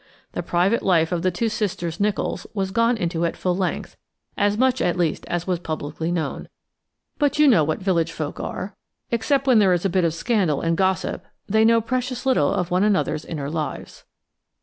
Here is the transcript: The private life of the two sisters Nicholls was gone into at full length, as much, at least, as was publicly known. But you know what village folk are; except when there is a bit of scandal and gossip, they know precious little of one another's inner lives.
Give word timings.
The 0.31 0.41
private 0.41 0.81
life 0.81 1.11
of 1.11 1.21
the 1.21 1.29
two 1.29 1.47
sisters 1.47 1.99
Nicholls 1.99 2.47
was 2.55 2.71
gone 2.71 2.97
into 2.97 3.23
at 3.23 3.37
full 3.37 3.55
length, 3.55 3.97
as 4.35 4.57
much, 4.57 4.81
at 4.81 4.97
least, 4.97 5.27
as 5.27 5.45
was 5.45 5.59
publicly 5.59 6.11
known. 6.11 6.49
But 7.19 7.37
you 7.37 7.47
know 7.47 7.63
what 7.63 7.83
village 7.83 8.11
folk 8.11 8.39
are; 8.39 8.75
except 9.11 9.45
when 9.45 9.59
there 9.59 9.73
is 9.73 9.85
a 9.85 9.89
bit 9.93 10.03
of 10.03 10.15
scandal 10.15 10.59
and 10.59 10.75
gossip, 10.75 11.23
they 11.47 11.63
know 11.63 11.81
precious 11.81 12.25
little 12.25 12.51
of 12.51 12.71
one 12.71 12.83
another's 12.83 13.25
inner 13.25 13.47
lives. 13.51 14.03